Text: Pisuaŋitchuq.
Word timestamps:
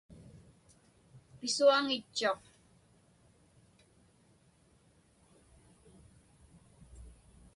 Pisuaŋitchuq. 1.37 2.41